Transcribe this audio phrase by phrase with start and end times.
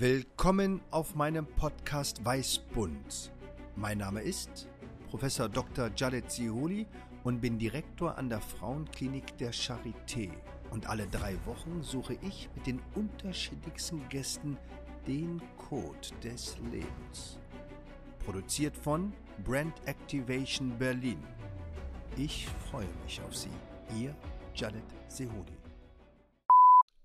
[0.00, 3.32] Willkommen auf meinem Podcast Weißbund.
[3.74, 4.68] Mein Name ist
[5.10, 5.90] Professor Dr.
[5.96, 6.86] Jadet Zihuli
[7.24, 10.30] und bin Direktor an der Frauenklinik der Charité.
[10.70, 14.56] Und alle drei Wochen suche ich mit den unterschiedlichsten Gästen
[15.08, 17.40] den Code des Lebens.
[18.24, 19.12] Produziert von
[19.42, 21.18] Brand Activation Berlin.
[22.16, 23.50] Ich freue mich auf Sie.
[23.98, 24.14] Ihr
[24.54, 25.57] Jadet Sehudi.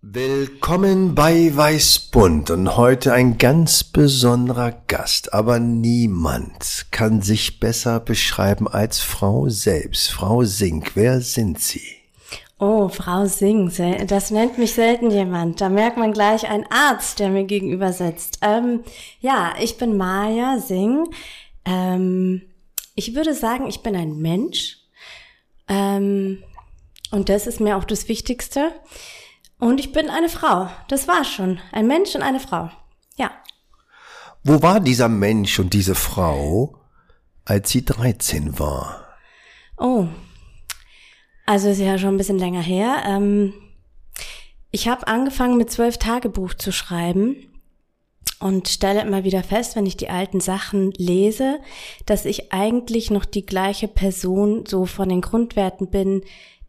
[0.05, 8.67] Willkommen bei Weißbund und heute ein ganz besonderer Gast, aber niemand kann sich besser beschreiben
[8.67, 10.11] als Frau selbst.
[10.11, 11.87] Frau Sink, wer sind Sie?
[12.59, 15.61] Oh, Frau Singh, das nennt mich selten jemand.
[15.61, 18.39] Da merkt man gleich einen Arzt, der mir gegenüber sitzt.
[18.41, 18.83] Ähm,
[19.21, 21.09] ja, ich bin Maya Singh.
[21.63, 22.41] Ähm,
[22.93, 24.79] ich würde sagen, ich bin ein Mensch.
[25.69, 26.43] Ähm,
[27.09, 28.73] und das ist mir auch das Wichtigste.
[29.63, 30.69] Und ich bin eine Frau.
[30.89, 31.57] Das war schon.
[31.71, 32.69] Ein Mensch und eine Frau.
[33.15, 33.31] Ja.
[34.43, 36.75] Wo war dieser Mensch und diese Frau,
[37.45, 39.07] als sie 13 war?
[39.77, 40.07] Oh.
[41.45, 43.03] Also ist ja schon ein bisschen länger her.
[43.05, 43.53] Ähm,
[44.69, 47.37] ich habe angefangen mit zwölf Tagebuch zu schreiben
[48.39, 51.61] und stelle immer wieder fest, wenn ich die alten Sachen lese,
[52.05, 56.21] dass ich eigentlich noch die gleiche Person so von den Grundwerten bin,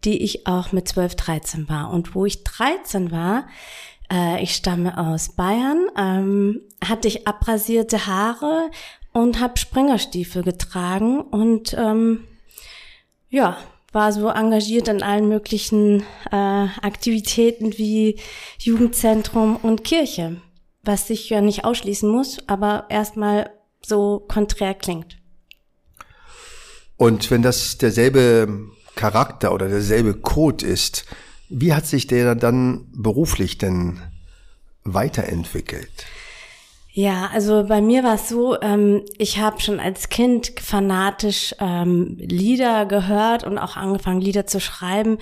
[0.05, 1.91] die ich auch mit 12, 13 war.
[1.91, 3.47] Und wo ich 13 war,
[4.13, 8.71] äh, ich stamme aus Bayern, ähm, hatte ich abrasierte Haare
[9.13, 12.25] und habe Springerstiefel getragen und ähm,
[13.31, 13.57] ja,
[13.93, 18.19] war so engagiert in allen möglichen äh, Aktivitäten wie
[18.59, 20.37] Jugendzentrum und Kirche,
[20.83, 23.51] was sich ja nicht ausschließen muss, aber erstmal
[23.87, 25.17] so konträr klingt.
[26.97, 31.05] Und wenn das derselbe Charakter oder derselbe Code ist,
[31.49, 34.01] wie hat sich der dann beruflich denn
[34.85, 36.07] weiterentwickelt?
[36.97, 42.17] Ja, also bei mir war es so, ähm, ich habe schon als Kind fanatisch ähm,
[42.21, 45.19] Lieder gehört und auch angefangen, Lieder zu schreiben.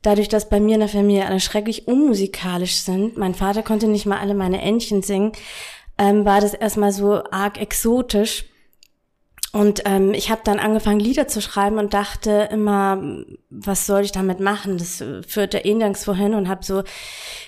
[0.00, 4.06] Dadurch, dass bei mir in der Familie alle schrecklich unmusikalisch sind, mein Vater konnte nicht
[4.06, 5.32] mal alle meine Entchen singen,
[5.98, 8.46] ähm, war das erstmal so arg exotisch.
[9.54, 13.02] Und ähm, ich habe dann angefangen, Lieder zu schreiben und dachte immer,
[13.50, 14.78] was soll ich damit machen?
[14.78, 16.82] Das führte eh nirgends wohin und habe so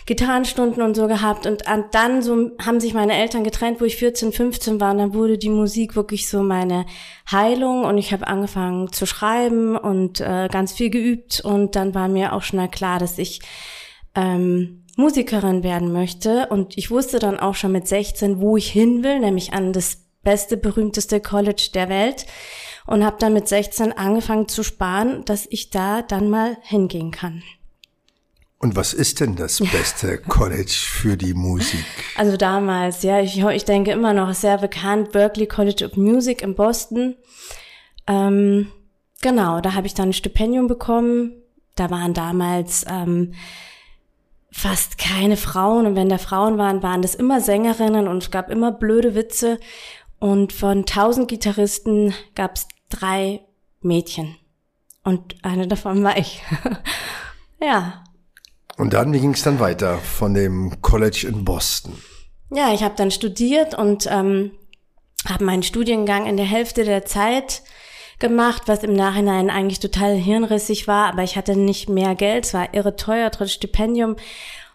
[0.04, 1.46] Gitarrenstunden und so gehabt.
[1.46, 4.92] Und dann so haben sich meine Eltern getrennt, wo ich 14, 15 war.
[4.92, 6.84] Und dann wurde die Musik wirklich so meine
[7.32, 7.84] Heilung.
[7.86, 11.40] Und ich habe angefangen zu schreiben und äh, ganz viel geübt.
[11.40, 13.40] Und dann war mir auch schnell klar, dass ich
[14.14, 16.48] ähm, Musikerin werden möchte.
[16.50, 20.03] Und ich wusste dann auch schon mit 16, wo ich hin will, nämlich an das
[20.24, 22.26] beste, berühmteste College der Welt
[22.86, 27.42] und habe dann mit 16 angefangen zu sparen, dass ich da dann mal hingehen kann.
[28.58, 31.84] Und was ist denn das beste College für die Musik?
[32.16, 36.54] Also damals, ja, ich, ich denke immer noch sehr bekannt, Berkeley College of Music in
[36.54, 37.16] Boston.
[38.06, 38.68] Ähm,
[39.20, 41.32] genau, da habe ich dann ein Stipendium bekommen.
[41.74, 43.34] Da waren damals ähm,
[44.50, 48.48] fast keine Frauen und wenn da Frauen waren, waren das immer Sängerinnen und es gab
[48.48, 49.58] immer blöde Witze
[50.24, 53.40] und von tausend Gitarristen gab es drei
[53.82, 54.36] Mädchen.
[55.02, 56.42] Und eine davon war ich.
[57.60, 58.02] ja.
[58.78, 62.02] Und dann, wie ging es dann weiter von dem College in Boston?
[62.50, 64.52] Ja, ich habe dann studiert und ähm,
[65.28, 67.62] habe meinen Studiengang in der Hälfte der Zeit
[68.18, 72.54] gemacht, was im Nachhinein eigentlich total hirnrissig war, aber ich hatte nicht mehr Geld, es
[72.54, 74.16] war irre teuer, trotz Stipendium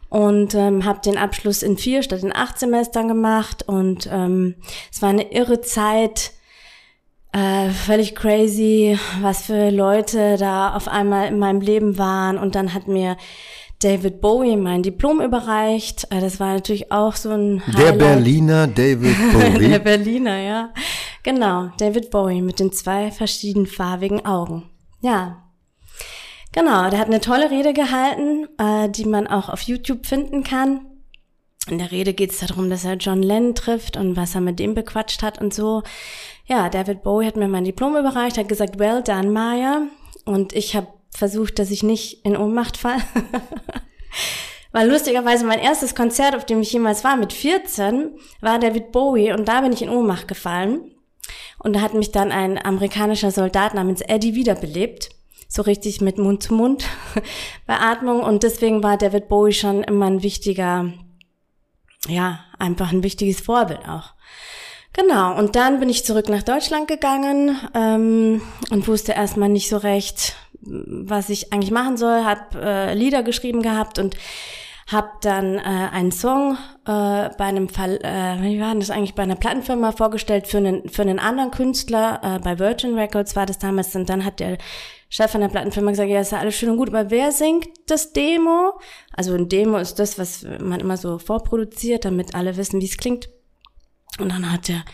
[0.09, 4.55] und ähm, habe den Abschluss in vier statt in acht Semestern gemacht und ähm,
[4.91, 6.31] es war eine irre Zeit,
[7.31, 12.73] äh, völlig crazy, was für Leute da auf einmal in meinem Leben waren und dann
[12.73, 13.17] hat mir
[13.81, 16.07] David Bowie mein Diplom überreicht.
[16.09, 17.85] Äh, das war natürlich auch so ein Highlight.
[17.85, 19.69] Der Berliner David Bowie.
[19.69, 20.73] Der Berliner, ja.
[21.23, 24.69] Genau, David Bowie mit den zwei verschiedenfarbigen Augen.
[25.01, 25.48] Ja,
[26.51, 30.85] Genau, der hat eine tolle Rede gehalten, äh, die man auch auf YouTube finden kann.
[31.69, 34.57] In der Rede geht es darum, dass er John Lennon trifft und was er mit
[34.57, 35.83] dem bequatscht hat und so.
[36.45, 39.83] Ja, David Bowie hat mir mein Diplom überreicht, hat gesagt, well done, Maya.
[40.25, 43.03] Und ich habe versucht, dass ich nicht in Ohnmacht falle.
[44.71, 48.11] Weil lustigerweise mein erstes Konzert, auf dem ich jemals war, mit 14,
[48.41, 50.91] war David Bowie und da bin ich in Ohnmacht gefallen.
[51.59, 55.09] Und da hat mich dann ein amerikanischer Soldat namens Eddie wiederbelebt
[55.49, 56.85] so richtig mit Mund zu Mund
[57.67, 58.21] Beatmung.
[58.21, 60.93] Und deswegen war David Bowie schon immer ein wichtiger,
[62.07, 64.13] ja, einfach ein wichtiges Vorbild auch.
[64.93, 68.41] Genau, und dann bin ich zurück nach Deutschland gegangen ähm,
[68.71, 73.61] und wusste erstmal nicht so recht, was ich eigentlich machen soll, hab äh, Lieder geschrieben
[73.61, 74.15] gehabt und
[74.87, 79.23] habe dann äh, einen Song äh, bei einem Fall, äh, wie war das eigentlich, bei
[79.23, 83.59] einer Plattenfirma vorgestellt für einen, für einen anderen Künstler, äh, bei Virgin Records war das
[83.59, 84.57] damals, und dann hat der
[85.09, 87.67] Chef von der Plattenfirma gesagt, ja, ist ja alles schön und gut, aber wer singt
[87.87, 88.79] das Demo?
[89.11, 92.97] Also ein Demo ist das, was man immer so vorproduziert, damit alle wissen, wie es
[92.97, 93.27] klingt.
[94.19, 94.85] Und dann hat der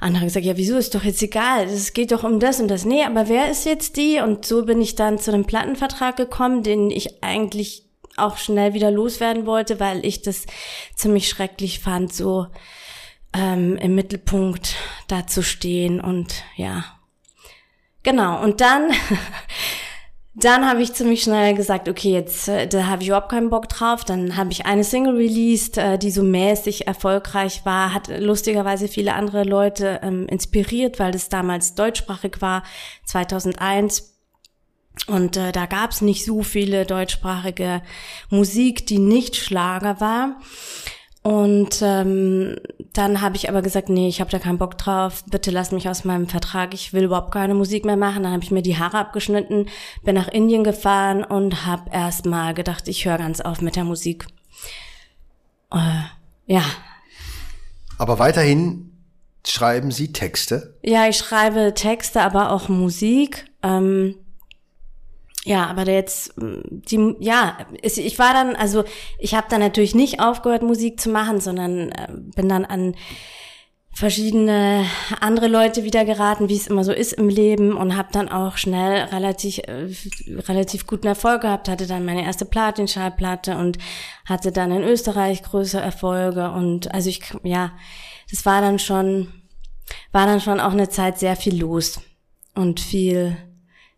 [0.00, 2.84] andere gesagt, ja, wieso ist doch jetzt egal, es geht doch um das und das.
[2.84, 4.20] Nee, aber wer ist jetzt die?
[4.20, 7.84] Und so bin ich dann zu einem Plattenvertrag gekommen, den ich eigentlich
[8.16, 10.46] auch schnell wieder loswerden wollte, weil ich das
[10.94, 12.46] ziemlich schrecklich fand, so
[13.32, 14.76] ähm, im Mittelpunkt
[15.08, 16.97] da zu stehen und ja.
[18.08, 18.90] Genau, und dann
[20.34, 23.68] Dann habe ich ziemlich schnell gesagt, okay, jetzt äh, da habe ich überhaupt keinen Bock
[23.68, 24.04] drauf.
[24.04, 29.14] Dann habe ich eine Single released, äh, die so mäßig erfolgreich war, hat lustigerweise viele
[29.14, 32.62] andere Leute ähm, inspiriert, weil das damals deutschsprachig war,
[33.04, 34.16] 2001.
[35.08, 37.82] Und äh, da gab es nicht so viele deutschsprachige
[38.30, 40.36] Musik, die nicht Schlager war.
[41.28, 42.56] Und ähm,
[42.94, 45.24] dann habe ich aber gesagt, nee, ich habe da keinen Bock drauf.
[45.30, 46.72] Bitte lass mich aus meinem Vertrag.
[46.72, 48.22] Ich will überhaupt keine Musik mehr machen.
[48.22, 49.66] Dann habe ich mir die Haare abgeschnitten,
[50.02, 53.84] bin nach Indien gefahren und habe erst mal gedacht, ich höre ganz auf mit der
[53.84, 54.26] Musik.
[55.70, 56.00] Äh,
[56.46, 56.64] ja.
[57.98, 58.90] Aber weiterhin
[59.46, 60.78] schreiben Sie Texte?
[60.82, 63.44] Ja, ich schreibe Texte, aber auch Musik.
[63.62, 64.14] Ähm,
[65.44, 68.84] ja, aber jetzt, die, ja, ich war dann, also
[69.18, 72.94] ich habe dann natürlich nicht aufgehört, Musik zu machen, sondern äh, bin dann an
[73.98, 74.84] verschiedene
[75.20, 78.56] andere Leute wieder geraten, wie es immer so ist im Leben und habe dann auch
[78.56, 79.88] schnell relativ äh,
[80.46, 83.78] relativ guten Erfolg gehabt, hatte dann meine erste Platin-Schallplatte und
[84.24, 87.72] hatte dann in Österreich größere Erfolge und also ich ja,
[88.30, 89.32] das war dann schon
[90.12, 92.00] war dann schon auch eine Zeit sehr viel los
[92.54, 93.36] und viel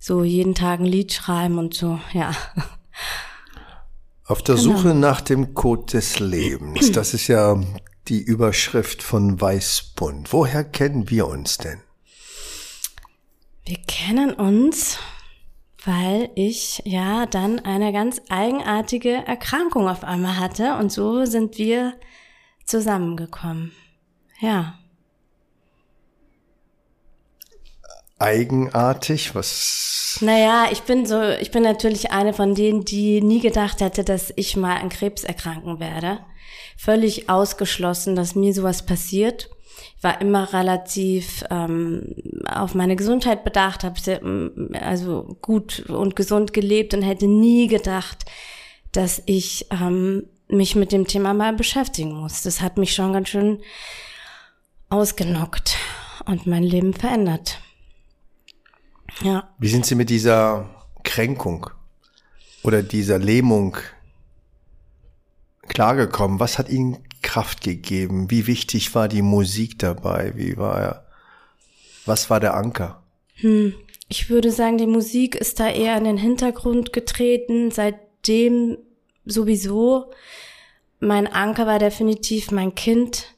[0.00, 2.34] so jeden Tag ein Lied schreiben und so, ja.
[4.24, 4.76] Auf der genau.
[4.76, 7.60] Suche nach dem Code des Lebens, das ist ja
[8.08, 10.32] die Überschrift von Weißbund.
[10.32, 11.80] Woher kennen wir uns denn?
[13.66, 14.98] Wir kennen uns,
[15.84, 21.94] weil ich ja dann eine ganz eigenartige Erkrankung auf einmal hatte und so sind wir
[22.64, 23.72] zusammengekommen.
[24.40, 24.79] Ja.
[28.20, 29.34] Eigenartig?
[29.34, 30.18] Was?
[30.20, 34.32] Naja, ich bin so, ich bin natürlich eine von denen, die nie gedacht hätte, dass
[34.36, 36.20] ich mal an Krebs erkranken werde.
[36.76, 39.50] Völlig ausgeschlossen, dass mir sowas passiert.
[39.96, 42.14] Ich war immer relativ ähm,
[42.46, 48.24] auf meine Gesundheit bedacht, habe also gut und gesund gelebt und hätte nie gedacht,
[48.92, 52.42] dass ich ähm, mich mit dem Thema mal beschäftigen muss.
[52.42, 53.60] Das hat mich schon ganz schön
[54.88, 55.76] ausgenockt
[56.26, 57.58] und mein Leben verändert.
[59.22, 59.48] Ja.
[59.58, 60.68] Wie sind Sie mit dieser
[61.02, 61.70] Kränkung
[62.62, 63.76] oder dieser Lähmung
[65.68, 66.40] klargekommen?
[66.40, 68.30] Was hat Ihnen Kraft gegeben?
[68.30, 70.32] Wie wichtig war die Musik dabei?
[70.36, 71.04] Wie war,
[72.06, 73.02] was war der Anker?
[73.34, 73.74] Hm.
[74.08, 78.76] Ich würde sagen, die Musik ist da eher in den Hintergrund getreten, seitdem
[79.24, 80.10] sowieso.
[80.98, 83.36] Mein Anker war definitiv mein Kind,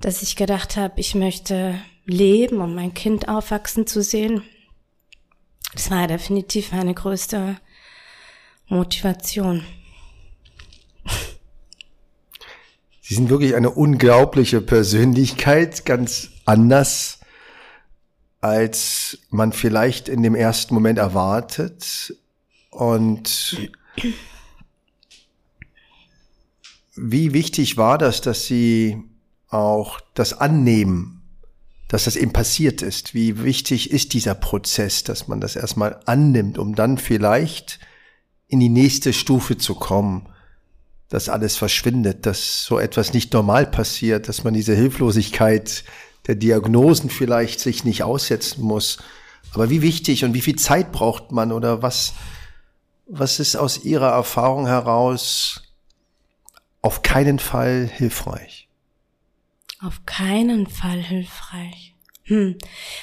[0.00, 4.42] dass ich gedacht habe, ich möchte leben und mein Kind aufwachsen zu sehen.
[5.72, 7.56] Das war definitiv meine größte
[8.68, 9.64] Motivation.
[13.00, 17.18] Sie sind wirklich eine unglaubliche Persönlichkeit, ganz anders,
[18.40, 22.16] als man vielleicht in dem ersten Moment erwartet.
[22.70, 23.70] Und
[26.94, 29.02] wie wichtig war das, dass Sie
[29.48, 31.19] auch das annehmen,
[31.90, 33.14] dass das eben passiert ist.
[33.14, 37.80] Wie wichtig ist dieser Prozess, dass man das erstmal annimmt, um dann vielleicht
[38.46, 40.28] in die nächste Stufe zu kommen,
[41.08, 45.82] dass alles verschwindet, dass so etwas nicht normal passiert, dass man diese Hilflosigkeit
[46.28, 48.98] der Diagnosen vielleicht sich nicht aussetzen muss.
[49.52, 52.14] Aber wie wichtig und wie viel Zeit braucht man oder was,
[53.08, 55.60] was ist aus Ihrer Erfahrung heraus
[56.82, 58.69] auf keinen Fall hilfreich?
[59.82, 61.94] Auf keinen Fall hilfreich.
[62.24, 62.58] Hm.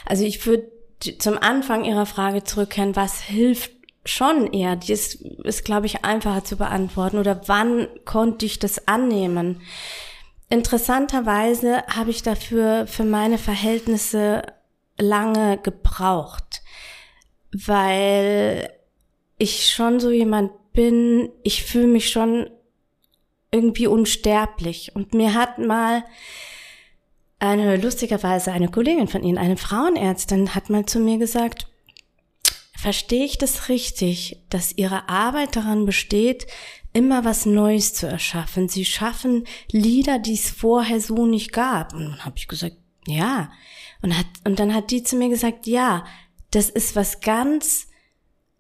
[0.06, 0.70] Also ich würde
[1.18, 3.72] zum Anfang Ihrer Frage zurückkehren, was hilft
[4.06, 4.76] schon eher?
[4.76, 7.18] Die ist, ist glaube ich, einfacher zu beantworten.
[7.18, 9.62] Oder wann konnte ich das annehmen?
[10.50, 14.44] Interessanterweise habe ich dafür für meine Verhältnisse
[14.98, 16.62] lange gebraucht,
[17.52, 18.72] weil
[19.38, 22.50] ich schon so jemand bin, ich fühle mich schon
[23.52, 24.92] irgendwie unsterblich.
[24.96, 26.04] Und mir hat mal
[27.40, 31.68] eine lustigerweise eine Kollegin von Ihnen, eine Frauenärztin, hat mal zu mir gesagt,
[32.78, 36.48] verstehe ich das richtig, dass Ihre Arbeit daran besteht,
[36.94, 38.70] immer was Neues zu erschaffen.
[38.70, 41.94] Sie schaffen Lieder, die es vorher so nicht gab.
[41.94, 43.52] Und dann habe ich gesagt, ja.
[44.02, 46.06] Und, hat, und dann hat die zu mir gesagt, ja,
[46.52, 47.88] das ist was ganz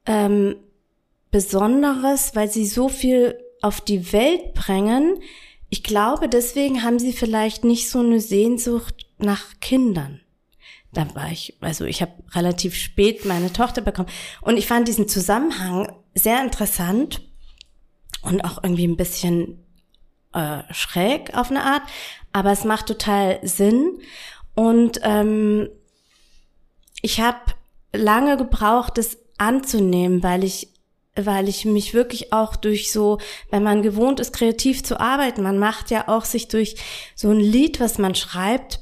[0.05, 0.55] ähm,
[1.31, 5.19] Besonderes, weil sie so viel auf die Welt bringen.
[5.69, 10.21] Ich glaube, deswegen haben sie vielleicht nicht so eine Sehnsucht nach Kindern.
[10.93, 14.09] Da war ich, also ich habe relativ spät meine Tochter bekommen.
[14.41, 17.21] Und ich fand diesen Zusammenhang sehr interessant
[18.21, 19.63] und auch irgendwie ein bisschen
[20.33, 21.83] äh, schräg auf eine Art,
[22.31, 23.99] aber es macht total Sinn.
[24.55, 25.69] Und ähm,
[27.01, 27.39] ich habe
[27.93, 30.73] lange gebraucht, das anzunehmen, weil ich
[31.17, 33.17] weil ich mich wirklich auch durch so,
[33.49, 36.75] wenn man gewohnt ist, kreativ zu arbeiten, man macht ja auch sich durch
[37.15, 38.79] so ein Lied, was man schreibt,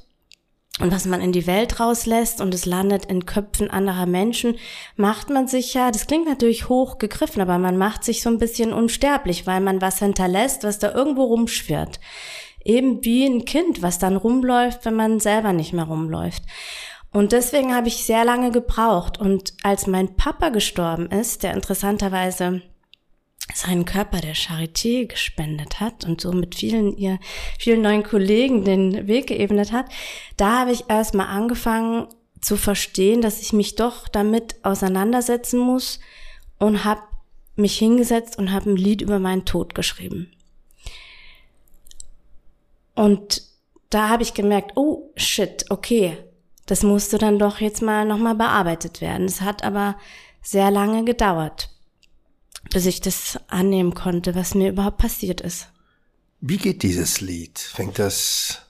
[0.80, 4.58] und was man in die Welt rauslässt und es landet in Köpfen anderer Menschen,
[4.98, 8.40] macht man sich ja, das klingt natürlich hoch gegriffen, aber man macht sich so ein
[8.40, 12.02] bisschen unsterblich, weil man was hinterlässt, was da irgendwo rumschwirrt.
[12.66, 16.44] Eben wie ein Kind, was dann rumläuft, wenn man selber nicht mehr rumläuft.
[17.16, 19.22] Und deswegen habe ich sehr lange gebraucht.
[19.22, 22.62] Und als mein Papa gestorben ist, der interessanterweise
[23.54, 27.20] seinen Körper der Charité gespendet hat und so mit vielen ihr
[27.58, 29.86] vielen neuen Kollegen den Weg geebnet hat,
[30.36, 32.10] da habe ich erstmal angefangen
[32.42, 36.02] zu verstehen, dass ich mich doch damit auseinandersetzen muss
[36.60, 37.04] und habe
[37.56, 40.34] mich hingesetzt und habe ein Lied über meinen Tod geschrieben.
[42.94, 43.42] Und
[43.90, 46.18] da habe ich gemerkt, oh shit, okay,
[46.66, 49.26] das musste dann doch jetzt mal nochmal bearbeitet werden.
[49.26, 49.96] Es hat aber
[50.42, 51.70] sehr lange gedauert
[52.72, 55.70] bis ich das annehmen konnte, was mir überhaupt passiert ist.
[56.42, 57.60] Wie geht dieses Lied?
[57.60, 58.62] Fängt das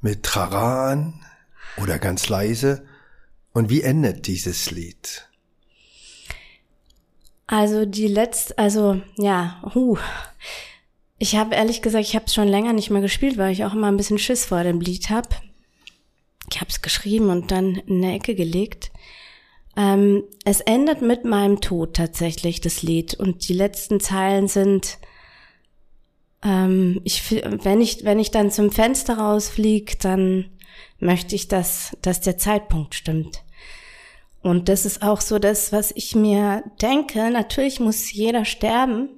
[0.00, 1.24] mit Trara an
[1.76, 2.86] oder ganz leise?
[3.52, 5.28] Und wie endet dieses Lied?
[7.46, 9.98] Also die letzte, also ja, huh.
[11.18, 13.74] Ich habe ehrlich gesagt, ich habe es schon länger nicht mehr gespielt, weil ich auch
[13.74, 15.28] immer ein bisschen Schiss vor dem Lied habe.
[16.50, 18.90] Ich habe es geschrieben und dann in eine Ecke gelegt.
[19.76, 23.14] Ähm, es endet mit meinem Tod tatsächlich, das Lied.
[23.14, 24.98] Und die letzten Zeilen sind,
[26.42, 30.50] ähm, ich, wenn ich, wenn ich dann zum Fenster rausfliege, dann
[30.98, 33.42] möchte ich, dass, dass der Zeitpunkt stimmt.
[34.42, 37.30] Und das ist auch so das, was ich mir denke.
[37.30, 39.08] Natürlich muss jeder sterben.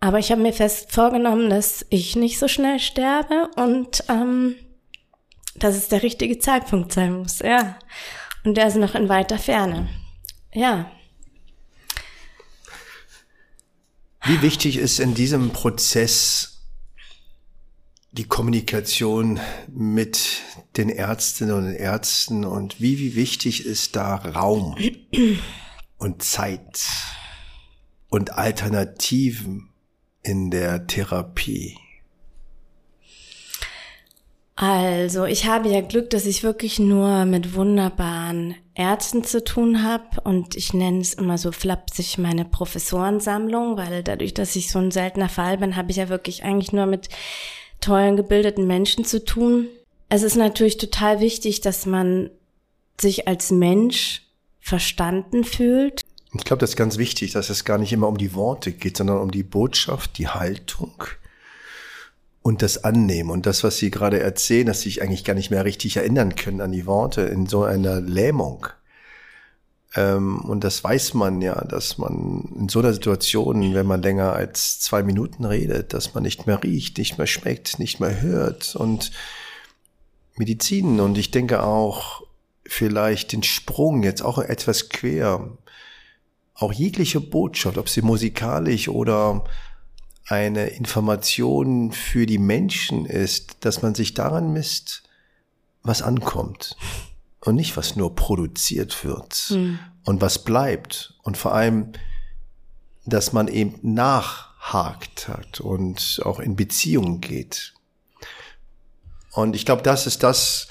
[0.00, 4.56] Aber ich habe mir fest vorgenommen, dass ich nicht so schnell sterbe und ähm,
[5.56, 7.78] dass es der richtige Zeitpunkt sein muss, ja.
[8.44, 9.88] Und der ist noch in weiter Ferne.
[10.52, 10.90] Ja.
[14.24, 16.62] Wie wichtig ist in diesem Prozess
[18.12, 20.42] die Kommunikation mit
[20.76, 24.76] den Ärztinnen und Ärzten und wie, wie wichtig ist da Raum
[25.98, 26.86] und Zeit
[28.08, 29.70] und Alternativen
[30.22, 31.76] in der Therapie?
[34.56, 40.20] Also, ich habe ja Glück, dass ich wirklich nur mit wunderbaren Ärzten zu tun habe
[40.22, 44.92] und ich nenne es immer so flapsig meine Professorensammlung, weil dadurch, dass ich so ein
[44.92, 47.08] seltener Fall bin, habe ich ja wirklich eigentlich nur mit
[47.80, 49.66] tollen, gebildeten Menschen zu tun.
[50.08, 52.30] Es ist natürlich total wichtig, dass man
[53.00, 54.22] sich als Mensch
[54.60, 56.00] verstanden fühlt.
[56.32, 58.96] Ich glaube, das ist ganz wichtig, dass es gar nicht immer um die Worte geht,
[58.96, 61.04] sondern um die Botschaft, die Haltung
[62.44, 63.30] und das annehmen.
[63.30, 66.36] Und das, was Sie gerade erzählen, dass Sie sich eigentlich gar nicht mehr richtig erinnern
[66.36, 68.66] können an die Worte in so einer Lähmung.
[69.96, 74.34] Ähm, und das weiß man ja, dass man in so einer Situation, wenn man länger
[74.34, 78.76] als zwei Minuten redet, dass man nicht mehr riecht, nicht mehr schmeckt, nicht mehr hört
[78.76, 79.10] und
[80.36, 81.00] Medizin.
[81.00, 82.26] Und ich denke auch
[82.66, 85.48] vielleicht den Sprung jetzt auch etwas quer.
[86.52, 89.44] Auch jegliche Botschaft, ob sie musikalisch oder
[90.26, 95.02] eine Information für die Menschen ist, dass man sich daran misst,
[95.82, 96.76] was ankommt
[97.40, 99.78] und nicht, was nur produziert wird mhm.
[100.04, 101.92] und was bleibt und vor allem,
[103.04, 107.74] dass man eben nachhakt hat und auch in Beziehungen geht.
[109.32, 110.68] Und ich glaube, das ist das,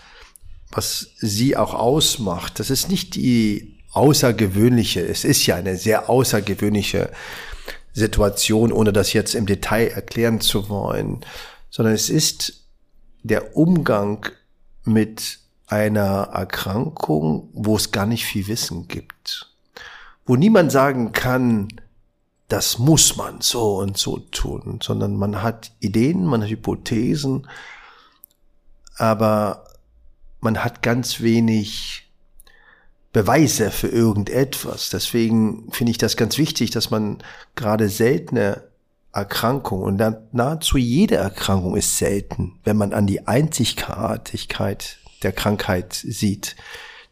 [0.71, 2.59] was sie auch ausmacht.
[2.59, 7.11] Das ist nicht die außergewöhnliche, es ist ja eine sehr außergewöhnliche
[7.93, 11.21] Situation, ohne das jetzt im Detail erklären zu wollen,
[11.69, 12.65] sondern es ist
[13.23, 14.25] der Umgang
[14.83, 19.51] mit einer Erkrankung, wo es gar nicht viel Wissen gibt,
[20.25, 21.69] wo niemand sagen kann,
[22.47, 27.47] das muss man so und so tun, sondern man hat Ideen, man hat Hypothesen,
[28.97, 29.65] aber
[30.39, 32.02] man hat ganz wenig
[33.13, 34.89] Beweise für irgendetwas.
[34.89, 37.19] Deswegen finde ich das ganz wichtig, dass man
[37.55, 38.63] gerade seltene
[39.13, 46.55] Erkrankungen und nahezu jede Erkrankung ist selten, wenn man an die Einzigartigkeit der Krankheit sieht,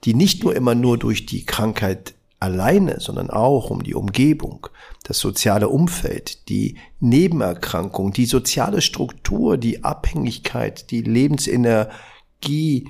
[0.04, 4.68] die nicht nur immer nur durch die Krankheit alleine, sondern auch um die Umgebung,
[5.04, 12.90] das soziale Umfeld, die Nebenerkrankung, die soziale Struktur, die Abhängigkeit, die Lebensenergie,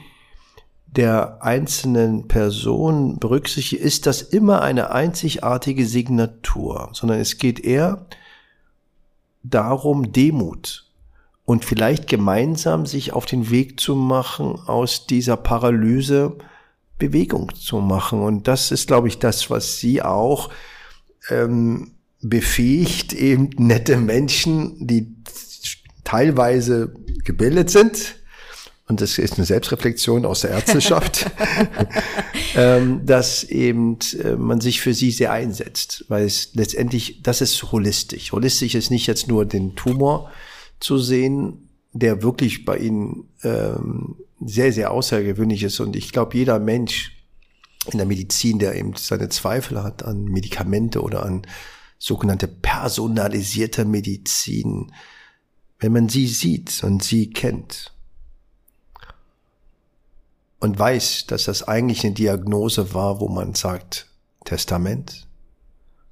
[0.91, 8.05] der einzelnen Person berücksichtigt, ist das immer eine einzigartige Signatur, sondern es geht eher
[9.43, 10.91] darum, Demut
[11.45, 16.37] und vielleicht gemeinsam sich auf den Weg zu machen, aus dieser Paralyse
[16.99, 18.21] Bewegung zu machen.
[18.21, 20.49] Und das ist, glaube ich, das, was Sie auch
[21.29, 25.15] ähm, befähigt, eben nette Menschen, die
[26.03, 26.93] teilweise
[27.23, 28.20] gebildet sind,
[28.91, 31.31] und das ist eine Selbstreflexion aus der Ärzteschaft,
[32.55, 37.71] ähm, dass eben äh, man sich für sie sehr einsetzt, weil es letztendlich, das ist
[37.71, 38.33] holistisch.
[38.33, 40.29] Holistisch ist nicht jetzt nur den Tumor
[40.81, 45.79] zu sehen, der wirklich bei ihnen ähm, sehr, sehr außergewöhnlich ist.
[45.79, 47.15] Und ich glaube, jeder Mensch
[47.89, 51.43] in der Medizin, der eben seine Zweifel hat an Medikamente oder an
[51.97, 54.91] sogenannte personalisierte Medizin,
[55.79, 57.93] wenn man sie sieht und sie kennt,
[60.61, 64.07] und weiß, dass das eigentlich eine Diagnose war, wo man sagt,
[64.45, 65.27] Testament,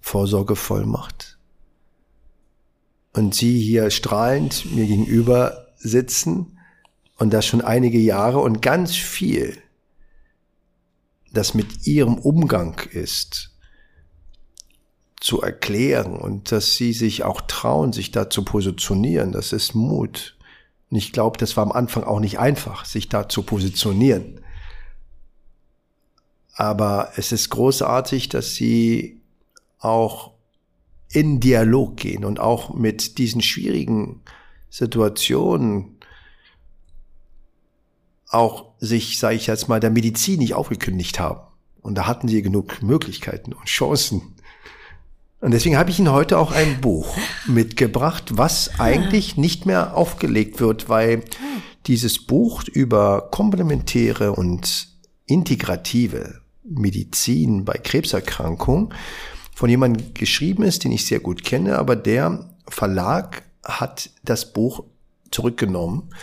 [0.01, 1.37] Vorsorgevollmacht.
[3.13, 6.57] Und Sie hier strahlend mir gegenüber sitzen
[7.17, 9.57] und das schon einige Jahre und ganz viel,
[11.31, 13.51] das mit Ihrem Umgang ist,
[15.19, 20.37] zu erklären und dass Sie sich auch trauen, sich da zu positionieren, das ist Mut.
[20.89, 24.38] Und ich glaube, das war am Anfang auch nicht einfach, sich da zu positionieren.
[26.59, 29.21] Aber es ist großartig, dass sie
[29.79, 30.33] auch
[31.09, 34.19] in Dialog gehen und auch mit diesen schwierigen
[34.69, 35.99] Situationen
[38.27, 41.39] auch sich, sage ich jetzt mal, der Medizin nicht aufgekündigt haben.
[41.79, 44.35] Und da hatten sie genug Möglichkeiten und Chancen.
[45.39, 47.15] Und deswegen habe ich Ihnen heute auch ein Buch
[47.47, 51.23] mitgebracht, was eigentlich nicht mehr aufgelegt wird, weil
[51.87, 54.89] dieses Buch über komplementäre und
[55.25, 56.38] integrative
[56.69, 58.93] Medizin bei Krebserkrankungen
[59.55, 64.83] von jemandem geschrieben ist, den ich sehr gut kenne, aber der Verlag hat das Buch
[65.31, 66.13] zurückgenommen,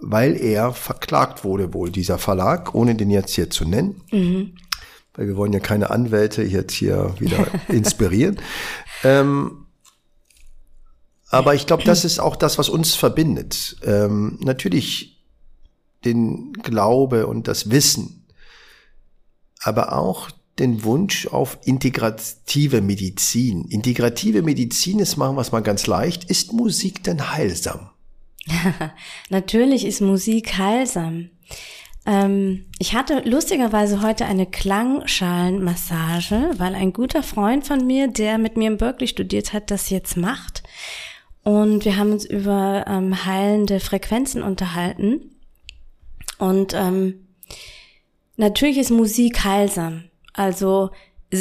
[0.00, 4.02] weil er verklagt wurde, wohl dieser Verlag, ohne den jetzt hier zu nennen.
[4.12, 4.52] Mhm
[5.14, 8.36] weil wir wollen ja keine Anwälte jetzt hier wieder inspirieren.
[9.02, 9.66] ähm,
[11.30, 13.76] aber ich glaube, das ist auch das, was uns verbindet.
[13.82, 15.24] Ähm, natürlich
[16.04, 18.13] den Glaube und das Wissen,
[19.66, 23.64] aber auch den Wunsch auf integrative Medizin.
[23.64, 27.90] Integrative Medizin ist, machen wir es mal ganz leicht, ist Musik denn heilsam?
[29.30, 31.30] Natürlich ist Musik heilsam.
[32.06, 38.56] Ähm, ich hatte lustigerweise heute eine Klangschalenmassage, weil ein guter Freund von mir, der mit
[38.56, 40.62] mir in Berkeley studiert hat, das jetzt macht.
[41.42, 45.32] Und wir haben uns über ähm, heilende Frequenzen unterhalten.
[46.38, 47.23] Und ähm,
[48.36, 50.04] natürlich ist Musik heilsam.
[50.32, 50.90] Also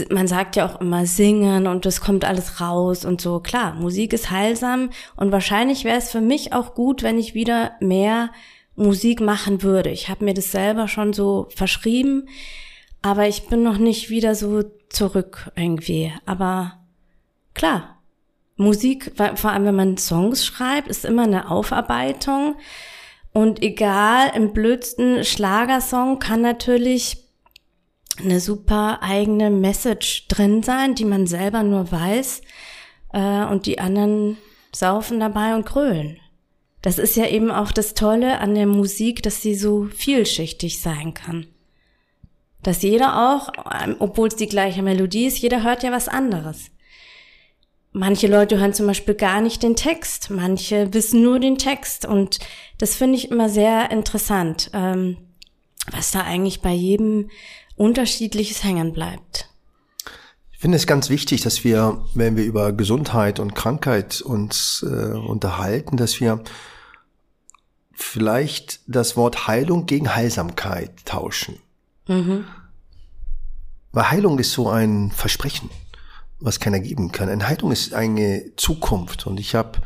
[0.09, 3.39] man sagt ja auch immer singen und es kommt alles raus und so.
[3.39, 7.73] Klar, Musik ist heilsam und wahrscheinlich wäre es für mich auch gut, wenn ich wieder
[7.79, 8.31] mehr
[8.75, 9.89] Musik machen würde.
[9.89, 12.27] Ich habe mir das selber schon so verschrieben,
[13.01, 16.11] aber ich bin noch nicht wieder so zurück irgendwie.
[16.25, 16.79] Aber
[17.53, 18.01] klar,
[18.55, 22.55] Musik, vor allem wenn man Songs schreibt, ist immer eine Aufarbeitung.
[23.33, 27.17] Und egal, im blödsten Schlagersong kann natürlich
[28.19, 32.41] eine super eigene Message drin sein, die man selber nur weiß.
[33.11, 34.37] Äh, und die anderen
[34.71, 36.19] saufen dabei und krölen.
[36.83, 41.13] Das ist ja eben auch das Tolle an der Musik, dass sie so vielschichtig sein
[41.13, 41.47] kann.
[42.61, 43.49] Dass jeder auch,
[43.81, 46.69] ähm, obwohl es die gleiche Melodie ist, jeder hört ja was anderes.
[47.95, 52.39] Manche Leute hören zum Beispiel gar nicht den Text, manche wissen nur den Text und
[52.79, 55.17] das finde ich immer sehr interessant, ähm,
[55.91, 57.29] was da eigentlich bei jedem
[57.75, 59.47] unterschiedliches hängen bleibt.
[60.51, 65.13] Ich finde es ganz wichtig, dass wir, wenn wir über Gesundheit und Krankheit uns äh,
[65.13, 66.43] unterhalten, dass wir
[67.91, 71.59] vielleicht das Wort Heilung gegen Heilsamkeit tauschen.
[72.07, 72.45] Mhm.
[73.91, 75.69] Weil Heilung ist so ein Versprechen,
[76.43, 77.29] was keiner geben kann.
[77.29, 79.25] Eine Heilung ist eine Zukunft.
[79.25, 79.81] Und ich habe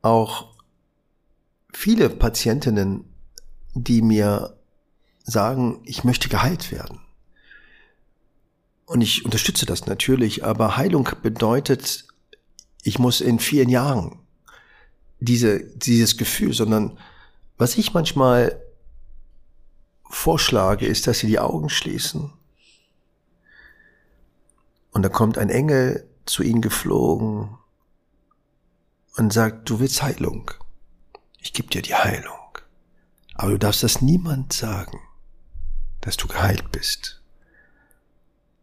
[0.00, 0.54] auch
[1.72, 3.04] viele Patientinnen,
[3.74, 4.56] die mir
[5.24, 7.00] sagen, ich möchte geheilt werden.
[8.86, 12.06] Und ich unterstütze das natürlich, aber Heilung bedeutet,
[12.84, 14.20] ich muss in vielen Jahren
[15.18, 16.96] diese, dieses Gefühl, sondern
[17.58, 18.62] was ich manchmal
[20.08, 22.32] vorschlage, ist, dass sie die Augen schließen.
[24.96, 27.58] Und da kommt ein Engel zu ihnen geflogen
[29.16, 30.50] und sagt, du willst Heilung.
[31.38, 32.56] Ich gebe dir die Heilung.
[33.34, 34.98] Aber du darfst das niemand sagen,
[36.00, 37.22] dass du geheilt bist.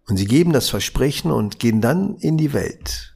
[0.07, 3.15] Und sie geben das Versprechen und gehen dann in die Welt.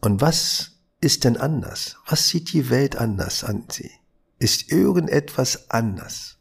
[0.00, 1.98] Und was ist denn anders?
[2.06, 3.90] Was sieht die Welt anders an sie?
[4.38, 6.38] Ist irgendetwas anders?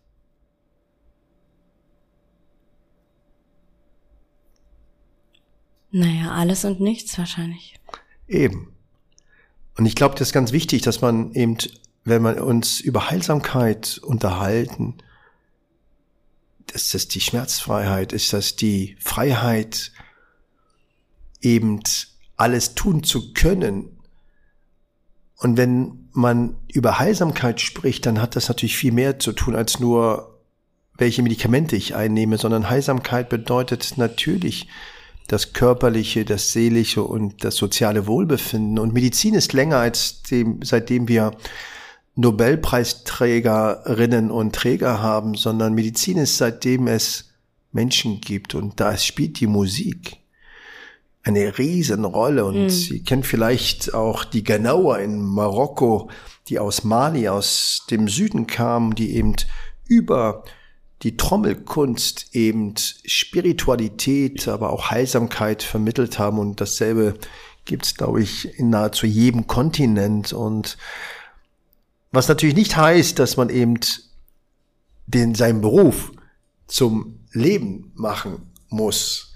[5.92, 7.80] Naja, alles und nichts wahrscheinlich.
[8.28, 8.74] Eben.
[9.78, 11.58] Und ich glaube, das ist ganz wichtig, dass man eben,
[12.04, 14.96] wenn man uns über Heilsamkeit unterhalten,
[16.74, 19.92] ist das die Schmerzfreiheit, ist das die Freiheit,
[21.42, 21.82] eben
[22.38, 24.00] alles tun zu können.
[25.38, 29.80] Und wenn man über Heilsamkeit spricht, dann hat das natürlich viel mehr zu tun als
[29.80, 30.40] nur,
[30.98, 34.68] welche Medikamente ich einnehme, sondern Heilsamkeit bedeutet natürlich,
[35.28, 38.80] das körperliche, das seelische und das soziale Wohlbefinden.
[38.80, 41.32] Und Medizin ist länger als dem, seitdem wir
[42.16, 47.30] Nobelpreisträgerinnen und Träger haben, sondern Medizin ist seitdem es
[47.72, 50.18] Menschen gibt und da spielt die Musik
[51.24, 52.70] eine Riesenrolle und mhm.
[52.70, 56.10] Sie kennen vielleicht auch die Genauer in Marokko,
[56.48, 59.36] die aus Mali, aus dem Süden kamen, die eben
[59.88, 60.44] über
[61.04, 67.16] die Trommelkunst eben Spiritualität, aber auch Heilsamkeit vermittelt haben und dasselbe
[67.66, 70.78] gibt's glaube ich, in nahezu jedem Kontinent und
[72.12, 73.80] was natürlich nicht heißt, dass man eben
[75.08, 76.12] den, seinen Beruf
[76.68, 79.34] zum Leben machen muss.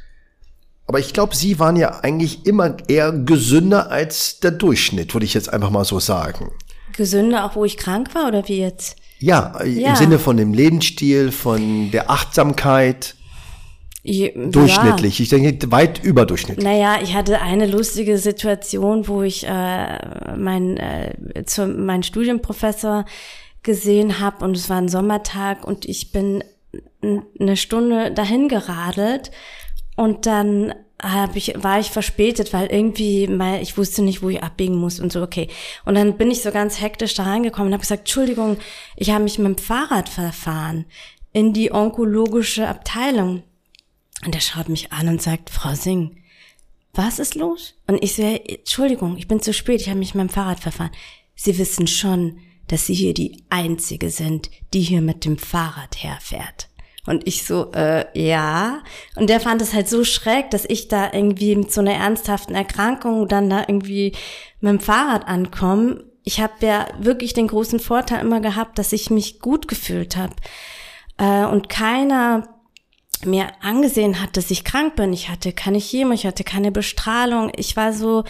[0.88, 5.34] Aber ich glaube, sie waren ja eigentlich immer eher gesünder als der Durchschnitt, würde ich
[5.34, 6.51] jetzt einfach mal so sagen.
[6.93, 8.97] Gesünder, auch wo ich krank war oder wie jetzt?
[9.26, 9.90] Ja, ja.
[9.90, 13.16] im Sinne von dem Lebensstil, von der Achtsamkeit.
[14.04, 14.30] Ja.
[14.36, 15.20] Durchschnittlich.
[15.20, 16.64] Ich denke, weit überdurchschnittlich.
[16.64, 23.06] Naja, ich hatte eine lustige Situation, wo ich äh, mein, äh, zu, mein Studienprofessor
[23.64, 26.44] gesehen habe und es war ein Sommertag und ich bin
[27.02, 29.32] eine Stunde dahin geradelt
[29.96, 34.41] und dann hab ich, war ich verspätet, weil irgendwie mal, ich wusste nicht, wo ich
[34.41, 35.49] abbiegen muss und so, okay.
[35.84, 38.58] Und dann bin ich so ganz hektisch da reingekommen und habe gesagt, Entschuldigung,
[38.95, 40.86] ich habe mich mit dem Fahrrad verfahren
[41.34, 43.43] in die onkologische Abteilung.
[44.25, 46.15] Und er schaut mich an und sagt, Frau Singh,
[46.93, 47.75] was ist los?
[47.88, 50.91] Und ich sehe, Entschuldigung, ich bin zu spät, ich habe mich mit dem Fahrrad verfahren.
[51.36, 56.69] Sie wissen schon, dass Sie hier die Einzige sind, die hier mit dem Fahrrad herfährt.
[57.06, 58.82] Und ich so, äh, ja.
[59.15, 62.56] Und der fand es halt so schräg, dass ich da irgendwie mit so einer ernsthaften
[62.56, 64.13] Erkrankung dann da irgendwie
[64.60, 66.04] mit dem Fahrrad ankomme.
[66.24, 70.34] Ich habe ja wirklich den großen Vorteil immer gehabt, dass ich mich gut gefühlt habe.
[71.18, 72.50] Äh, und keiner
[73.24, 75.13] mir angesehen hat, dass ich krank bin.
[75.13, 77.52] Ich hatte keine Chemo, ich hatte keine Bestrahlung.
[77.56, 78.24] Ich war so,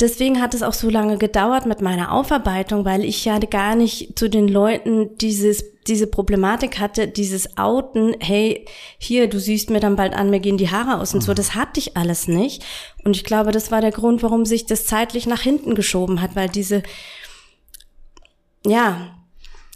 [0.00, 4.18] deswegen hat es auch so lange gedauert mit meiner Aufarbeitung, weil ich ja gar nicht
[4.18, 8.66] zu den Leuten dieses, diese Problematik hatte, dieses Outen, hey,
[8.98, 11.36] hier, du siehst mir dann bald an, mir gehen die Haare aus und so, mhm.
[11.36, 12.64] das hatte ich alles nicht.
[13.04, 16.36] Und ich glaube, das war der Grund, warum sich das zeitlich nach hinten geschoben hat,
[16.36, 16.82] weil diese,
[18.64, 19.12] ja,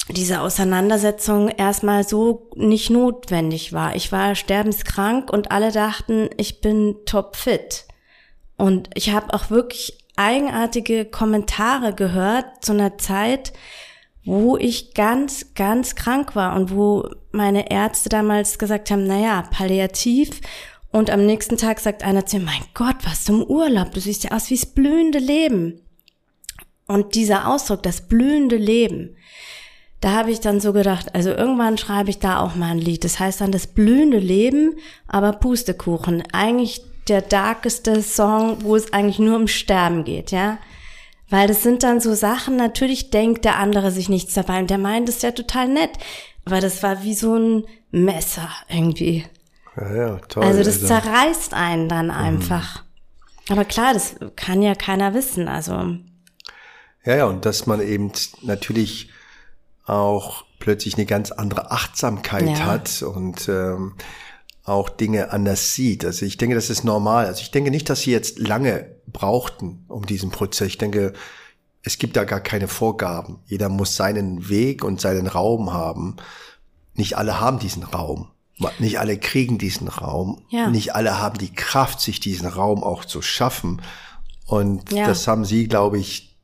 [0.08, 3.94] diese Auseinandersetzung erstmal so nicht notwendig war.
[3.94, 7.84] Ich war sterbenskrank und alle dachten, ich bin topfit.
[8.56, 13.52] Und ich habe auch wirklich eigenartige Kommentare gehört zu einer Zeit,
[14.24, 20.40] wo ich ganz, ganz krank war und wo meine Ärzte damals gesagt haben, naja, palliativ.
[20.92, 24.24] Und am nächsten Tag sagt einer zu mir, mein Gott, was zum Urlaub, du siehst
[24.24, 25.80] ja aus wie das blühende Leben.
[26.86, 29.16] Und dieser Ausdruck, das blühende Leben,
[30.00, 33.04] da habe ich dann so gedacht, also irgendwann schreibe ich da auch mal ein Lied.
[33.04, 34.74] Das heißt dann das blühende Leben,
[35.06, 36.24] aber Pustekuchen.
[36.32, 40.58] Eigentlich der darkeste Song, wo es eigentlich nur um Sterben geht, ja.
[41.28, 44.78] Weil das sind dann so Sachen, natürlich denkt der andere sich nichts dabei und der
[44.78, 45.90] meint, ist ja total nett.
[46.44, 49.26] Aber das war wie so ein Messer irgendwie.
[49.76, 50.42] Ja, ja, toll.
[50.42, 50.86] Also das also.
[50.86, 52.12] zerreißt einen dann mhm.
[52.12, 52.82] einfach.
[52.82, 53.52] Mhm.
[53.52, 55.96] Aber klar, das kann ja keiner wissen, also.
[57.04, 59.10] Ja, ja, und dass man eben natürlich
[59.86, 62.58] auch plötzlich eine ganz andere Achtsamkeit ja.
[62.58, 63.94] hat und ähm,
[64.64, 66.04] auch Dinge anders sieht.
[66.04, 67.26] Also ich denke, das ist normal.
[67.26, 70.68] Also ich denke nicht, dass sie jetzt lange brauchten um diesen Prozess.
[70.68, 71.12] Ich denke,
[71.82, 73.38] es gibt da gar keine Vorgaben.
[73.46, 76.16] Jeder muss seinen Weg und seinen Raum haben.
[76.94, 78.28] Nicht alle haben diesen Raum.
[78.78, 80.42] Nicht alle kriegen diesen Raum.
[80.50, 80.68] Ja.
[80.68, 83.80] Nicht alle haben die Kraft, sich diesen Raum auch zu schaffen.
[84.46, 85.06] Und Ja.
[85.06, 86.36] das haben sie, glaube ich,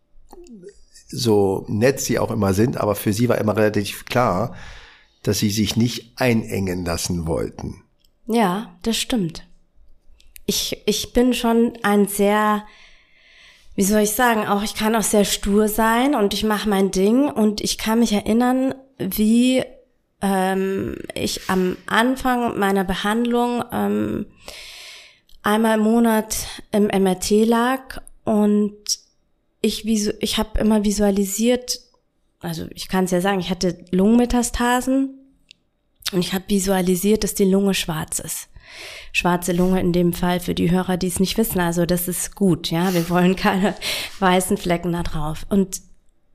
[1.08, 4.54] so nett sie auch immer sind, aber für sie war immer relativ klar,
[5.22, 7.82] dass sie sich nicht einengen lassen wollten.
[8.26, 9.44] Ja, das stimmt.
[10.46, 12.64] Ich, ich bin schon ein sehr,
[13.74, 16.90] wie soll ich sagen, auch ich kann auch sehr stur sein und ich mache mein
[16.90, 19.64] Ding und ich kann mich erinnern, wie
[20.22, 24.26] ähm, ich am Anfang meiner Behandlung ähm,
[25.42, 28.76] einmal im Monat im MRT lag und
[29.60, 31.80] ich, visu ich habe immer visualisiert,
[32.40, 35.25] also ich kann es ja sagen, ich hatte Lungenmetastasen
[36.12, 38.48] und ich habe visualisiert, dass die Lunge schwarz ist.
[39.12, 41.60] Schwarze Lunge in dem Fall für die Hörer, die es nicht wissen.
[41.60, 42.92] Also das ist gut, ja.
[42.92, 43.74] Wir wollen keine
[44.18, 45.46] weißen Flecken da drauf.
[45.48, 45.80] Und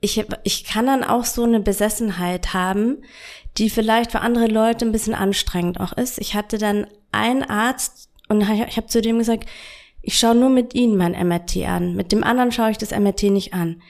[0.00, 3.02] ich, ich kann dann auch so eine Besessenheit haben,
[3.58, 6.18] die vielleicht für andere Leute ein bisschen anstrengend auch ist.
[6.18, 9.48] Ich hatte dann einen Arzt und ich habe zu dem gesagt,
[10.00, 11.94] ich schaue nur mit Ihnen mein MRT an.
[11.94, 13.80] Mit dem anderen schaue ich das MRT nicht an.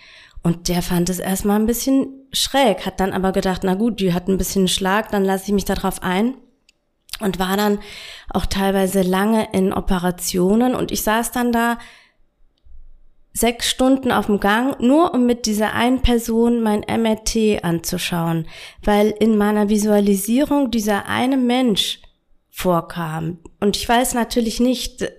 [0.43, 4.13] Und der fand es erstmal ein bisschen schräg, hat dann aber gedacht, na gut, die
[4.13, 6.35] hat ein bisschen Schlag, dann lasse ich mich darauf ein.
[7.21, 7.79] Und war dann
[8.31, 11.79] auch teilweise lange in Operationen und ich saß dann da
[13.33, 18.47] sechs Stunden auf dem Gang, nur um mit dieser einen Person mein MRT anzuschauen,
[18.83, 22.01] weil in meiner Visualisierung dieser eine Mensch
[22.51, 23.39] vorkam.
[23.61, 25.11] Und ich weiß natürlich nicht,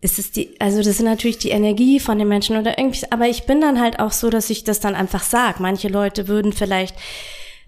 [0.00, 3.28] ist es die, also das ist natürlich die Energie von den Menschen oder irgendwie, aber
[3.28, 5.58] ich bin dann halt auch so, dass ich das dann einfach sag.
[5.60, 6.94] Manche Leute würden vielleicht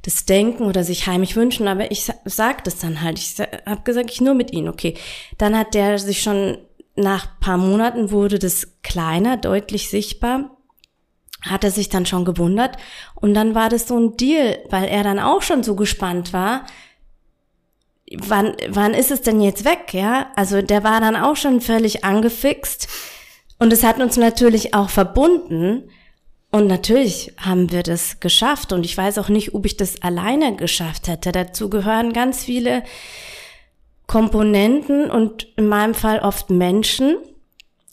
[0.02, 3.18] das denken oder sich heimlich wünschen, aber ich sag das dann halt.
[3.18, 3.36] Ich
[3.66, 4.94] habe gesagt, ich nur mit ihnen, okay.
[5.38, 6.58] Dann hat der sich schon
[6.96, 10.56] nach paar Monaten wurde das kleiner, deutlich sichtbar.
[11.42, 12.76] Hat er sich dann schon gewundert
[13.14, 16.66] und dann war das so ein Deal, weil er dann auch schon so gespannt war.
[18.16, 20.30] Wann, wann ist es denn jetzt weg, ja?
[20.36, 22.88] Also der war dann auch schon völlig angefixt
[23.58, 25.90] und es hat uns natürlich auch verbunden.
[26.50, 30.56] Und natürlich haben wir das geschafft und ich weiß auch nicht, ob ich das alleine
[30.56, 31.30] geschafft hätte.
[31.30, 32.84] Dazu gehören ganz viele
[34.06, 37.16] Komponenten und in meinem Fall oft Menschen.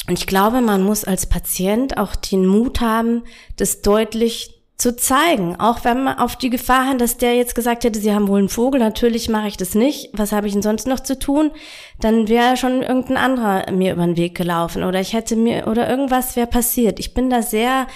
[0.08, 3.23] Und ich glaube, man muss als Patient auch den Mut haben,
[3.58, 5.56] das deutlich zu zeigen.
[5.58, 8.40] Auch wenn man auf die Gefahr hat, dass der jetzt gesagt hätte, sie haben wohl
[8.40, 10.10] einen Vogel, natürlich mache ich das nicht.
[10.14, 11.52] Was habe ich denn sonst noch zu tun?
[12.00, 15.90] Dann wäre schon irgendein anderer mir über den Weg gelaufen oder ich hätte mir oder
[15.90, 17.00] irgendwas wäre passiert.
[17.00, 17.88] Ich bin da sehr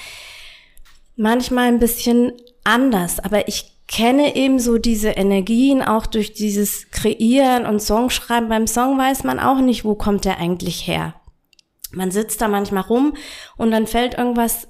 [1.18, 2.32] manchmal ein bisschen
[2.64, 8.48] anders, aber ich kenne eben so diese Energien auch durch dieses Kreieren und Songschreiben.
[8.48, 11.16] Beim Song weiß man auch nicht, wo kommt der eigentlich her.
[11.92, 13.16] Man sitzt da manchmal rum
[13.58, 14.68] und dann fällt irgendwas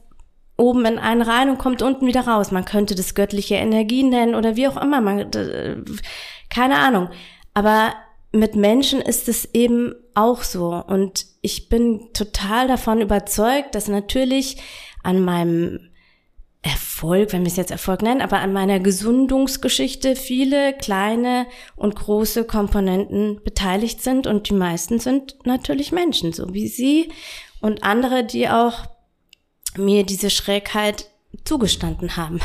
[0.59, 2.51] oben in einen rein und kommt unten wieder raus.
[2.51, 5.01] Man könnte das göttliche Energie nennen oder wie auch immer.
[5.01, 5.31] Man,
[6.49, 7.09] keine Ahnung.
[7.53, 7.93] Aber
[8.31, 10.75] mit Menschen ist es eben auch so.
[10.75, 14.57] Und ich bin total davon überzeugt, dass natürlich
[15.03, 15.89] an meinem
[16.61, 21.45] Erfolg, wenn wir es jetzt Erfolg nennen, aber an meiner Gesundungsgeschichte viele kleine
[21.77, 27.11] und große Komponenten beteiligt sind und die meisten sind natürlich Menschen, so wie Sie
[27.61, 28.87] und andere, die auch
[29.77, 31.09] mir diese Schrägheit
[31.45, 32.41] zugestanden haben.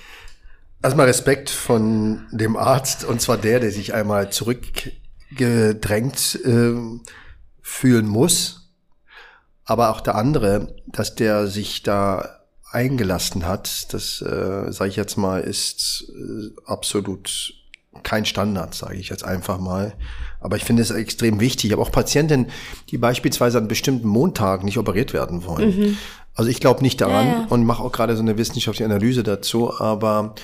[0.82, 6.74] Erstmal Respekt von dem Arzt und zwar der, der sich einmal zurückgedrängt äh,
[7.60, 8.72] fühlen muss,
[9.64, 15.16] aber auch der andere, dass der sich da eingelassen hat, das äh, sage ich jetzt
[15.16, 17.54] mal, ist äh, absolut
[18.02, 19.94] kein Standard, sage ich jetzt einfach mal.
[20.40, 21.66] Aber ich finde es extrem wichtig.
[21.66, 22.50] Ich habe auch Patientinnen,
[22.88, 25.76] die beispielsweise an bestimmten Montagen nicht operiert werden wollen.
[25.76, 25.98] Mhm.
[26.34, 27.46] Also ich glaube nicht daran ja, ja.
[27.48, 29.78] und mache auch gerade so eine wissenschaftliche Analyse dazu.
[29.78, 30.34] Aber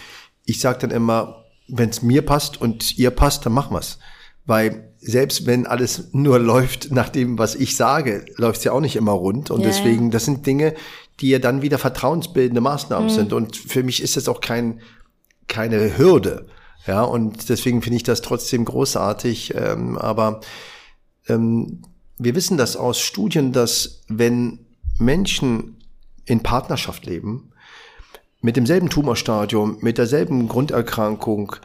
[0.45, 3.99] ich sage dann immer, wenn es mir passt und ihr passt, dann machen wir's.
[4.45, 8.81] Weil selbst wenn alles nur läuft nach dem, was ich sage, läuft es ja auch
[8.81, 9.51] nicht immer rund.
[9.51, 10.75] Und ja, deswegen, das sind Dinge,
[11.21, 13.15] die ja dann wieder vertrauensbildende Maßnahmen mhm.
[13.15, 13.33] sind.
[13.33, 14.81] Und für mich ist das auch kein,
[15.47, 16.47] keine Hürde.
[16.87, 19.55] Ja, und deswegen finde ich das trotzdem großartig.
[19.55, 20.41] Ähm, aber
[21.29, 21.83] ähm,
[22.19, 24.67] wir wissen das aus Studien, dass wenn
[24.99, 25.78] Menschen
[26.29, 27.53] in Partnerschaft leben,
[28.41, 31.57] mit demselben Tumorstadium, mit derselben Grunderkrankung,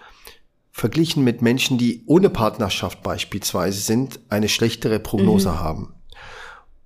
[0.71, 5.59] verglichen mit Menschen, die ohne Partnerschaft beispielsweise sind, eine schlechtere Prognose mhm.
[5.59, 5.93] haben.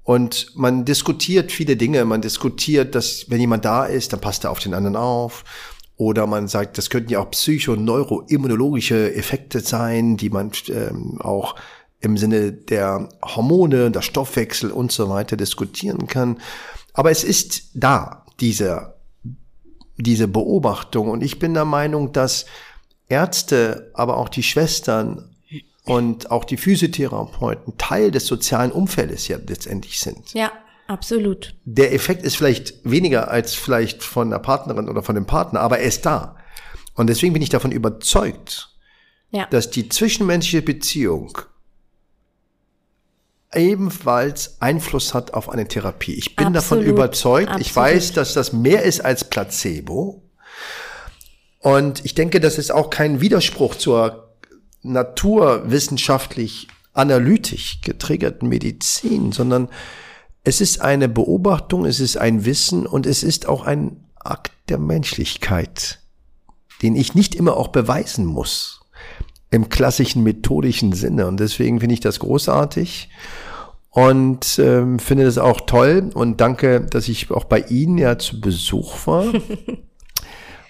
[0.04, 2.06] Und man diskutiert viele Dinge.
[2.06, 5.44] Man diskutiert, dass wenn jemand da ist, dann passt er auf den anderen auf.
[5.98, 11.56] Oder man sagt, das könnten ja auch psycho-neuroimmunologische Effekte sein, die man ähm, auch
[12.00, 16.40] im Sinne der Hormone, der Stoffwechsel und so weiter diskutieren kann.
[16.98, 18.96] Aber es ist da, diese,
[19.98, 21.12] diese Beobachtung.
[21.12, 22.48] Und ich bin der Meinung, dass
[23.08, 25.36] Ärzte, aber auch die Schwestern
[25.86, 30.34] und auch die Physiotherapeuten Teil des sozialen Umfeldes ja letztendlich sind.
[30.34, 30.52] Ja,
[30.88, 31.54] absolut.
[31.66, 35.78] Der Effekt ist vielleicht weniger als vielleicht von der Partnerin oder von dem Partner, aber
[35.78, 36.36] er ist da.
[36.96, 38.76] Und deswegen bin ich davon überzeugt,
[39.30, 39.46] ja.
[39.46, 41.38] dass die zwischenmenschliche Beziehung
[43.54, 46.14] ebenfalls Einfluss hat auf eine Therapie.
[46.14, 46.56] Ich bin Absolut.
[46.56, 47.48] davon überzeugt.
[47.48, 47.68] Absolut.
[47.68, 50.24] Ich weiß, dass das mehr ist als Placebo.
[51.60, 54.36] Und ich denke, das ist auch kein Widerspruch zur
[54.84, 59.70] naturwissenschaftlich analytisch getriggerten Medizin, sondern
[60.44, 64.78] es ist eine Beobachtung, es ist ein Wissen und es ist auch ein Akt der
[64.78, 66.00] Menschlichkeit,
[66.82, 68.77] den ich nicht immer auch beweisen muss
[69.52, 71.28] im klassischen methodischen Sinne.
[71.28, 73.10] Und deswegen finde ich das großartig
[73.90, 78.42] und ähm, finde das auch toll und danke, dass ich auch bei Ihnen ja zu
[78.42, 79.26] Besuch war.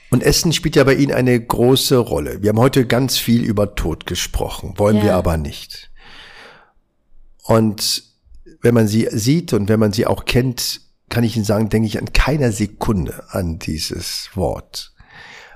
[0.09, 2.41] Und Essen spielt ja bei Ihnen eine große Rolle.
[2.41, 5.03] Wir haben heute ganz viel über Tod gesprochen, wollen ja.
[5.03, 5.91] wir aber nicht.
[7.43, 8.03] Und
[8.61, 11.87] wenn man sie sieht und wenn man sie auch kennt, kann ich Ihnen sagen, denke
[11.87, 14.93] ich an keiner Sekunde an dieses Wort.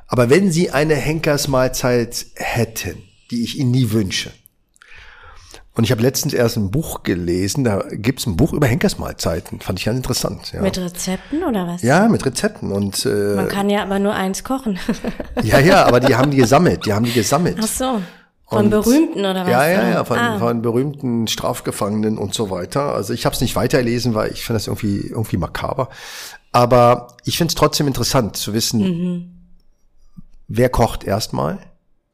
[0.07, 4.31] Aber wenn Sie eine Henkersmahlzeit hätten, die ich Ihnen nie wünsche,
[5.73, 9.61] und ich habe letztens erst ein Buch gelesen, da gibt's ein Buch über Henkersmahlzeiten.
[9.61, 10.51] Fand ich ganz interessant.
[10.51, 10.61] Ja.
[10.61, 11.81] Mit Rezepten oder was?
[11.81, 12.73] Ja, mit Rezepten.
[12.73, 14.77] Und, äh, Man kann ja aber nur eins kochen.
[15.43, 16.85] ja, ja, aber die haben die gesammelt.
[16.85, 17.57] Die haben die gesammelt.
[17.61, 18.01] Ach so.
[18.47, 19.49] Von und, berühmten oder was?
[19.49, 20.39] Ja, ja, ja, von, ah.
[20.39, 22.93] von berühmten Strafgefangenen und so weiter.
[22.93, 25.87] Also ich habe es nicht weiterlesen, weil ich finde das irgendwie irgendwie makaber.
[26.51, 29.31] Aber ich finde es trotzdem interessant zu wissen, mhm.
[30.49, 31.59] wer kocht erstmal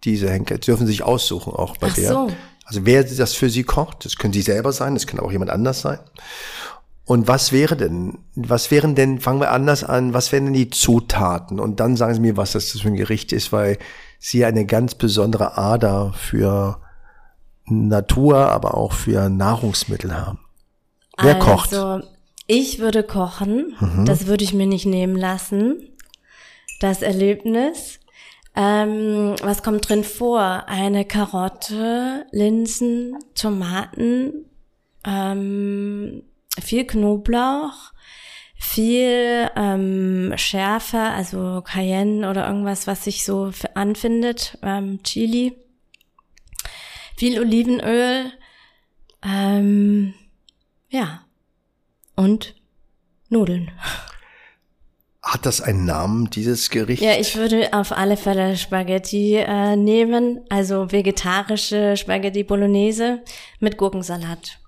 [0.08, 0.58] diese Henker.
[0.58, 2.10] Dürfen sich aussuchen auch bei Ach der.
[2.10, 2.32] So.
[2.66, 5.52] Also wer das für Sie kocht, das können Sie selber sein, das kann auch jemand
[5.52, 6.00] anders sein.
[7.06, 10.70] Und was wäre denn, was wären denn, fangen wir anders an, was wären denn die
[10.70, 11.60] Zutaten?
[11.60, 13.78] Und dann sagen Sie mir, was das für ein Gericht ist, weil
[14.20, 16.82] Sie eine ganz besondere Ader für
[17.66, 20.40] Natur, aber auch für Nahrungsmittel haben.
[21.18, 22.08] Wer also, kocht?
[22.48, 24.06] Ich würde kochen, mhm.
[24.06, 25.90] das würde ich mir nicht nehmen lassen.
[26.80, 28.00] Das Erlebnis.
[28.60, 30.64] Ähm, was kommt drin vor?
[30.66, 34.48] Eine Karotte, Linsen, Tomaten,
[35.06, 36.24] ähm,
[36.60, 37.94] viel Knoblauch,
[38.56, 45.56] viel ähm, Schärfe, also Cayenne oder irgendwas, was sich so anfindet, ähm, Chili,
[47.16, 48.32] viel Olivenöl,
[49.24, 50.16] ähm,
[50.90, 51.22] ja,
[52.16, 52.56] und
[53.30, 53.70] Nudeln.
[55.28, 57.04] Hat das einen Namen, dieses Gericht?
[57.04, 63.20] Ja, ich würde auf alle Fälle Spaghetti äh, nehmen, also vegetarische Spaghetti Bolognese
[63.60, 64.60] mit Gurkensalat.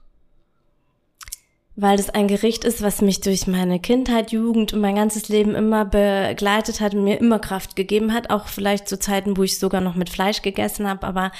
[1.78, 5.56] Weil das ein Gericht ist, was mich durch meine Kindheit, Jugend und mein ganzes Leben
[5.56, 9.60] immer begleitet hat und mir immer Kraft gegeben hat, auch vielleicht zu Zeiten, wo ich
[9.60, 11.32] sogar noch mit Fleisch gegessen habe, aber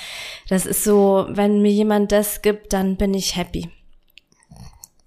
[0.48, 3.70] das ist so, wenn mir jemand das gibt, dann bin ich happy.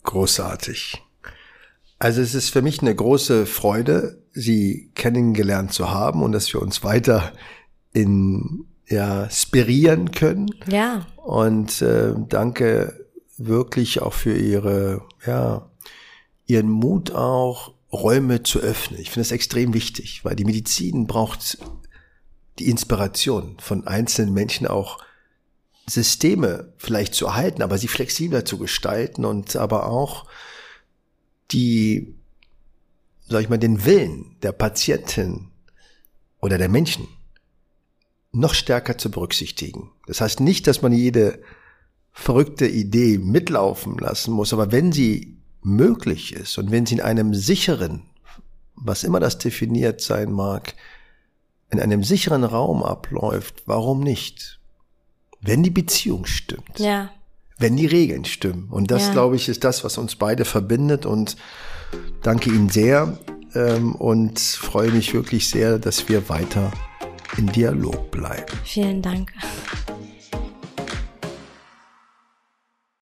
[0.03, 1.03] Großartig.
[2.03, 6.61] Also es ist für mich eine große Freude, Sie kennengelernt zu haben und dass wir
[6.61, 7.33] uns weiter
[7.93, 10.49] in ja spirieren können.
[10.67, 11.07] Ja.
[11.15, 13.07] Und äh, danke
[13.39, 15.71] wirklich auch für Ihre ja
[16.47, 18.99] Ihren Mut auch Räume zu öffnen.
[18.99, 21.59] Ich finde das extrem wichtig, weil die Medizin braucht
[22.59, 24.99] die Inspiration von einzelnen Menschen auch
[25.87, 30.27] Systeme vielleicht zu erhalten, aber sie flexibler zu gestalten und aber auch
[31.53, 32.15] die,
[33.29, 35.49] sag ich mal, den Willen der Patientin
[36.41, 37.09] oder der Menschen
[38.33, 39.91] noch stärker zu berücksichtigen.
[40.07, 41.43] Das heißt nicht, dass man jede
[42.13, 47.35] verrückte Idee mitlaufen lassen muss, aber wenn sie möglich ist und wenn sie in einem
[47.35, 48.03] sicheren,
[48.75, 50.75] was immer das definiert sein mag,
[51.71, 54.61] in einem sicheren Raum abläuft, warum nicht?
[55.41, 56.79] Wenn die Beziehung stimmt.
[56.79, 57.11] Ja
[57.63, 58.67] wenn die Regeln stimmen.
[58.71, 59.13] Und das, ja.
[59.13, 61.07] glaube ich, ist das, was uns beide verbindet.
[61.07, 61.37] Und
[62.23, 63.17] danke Ihnen sehr
[63.55, 66.71] ähm, und freue mich wirklich sehr, dass wir weiter
[67.39, 68.53] in Dialog bleiben.
[68.65, 69.33] Vielen Dank.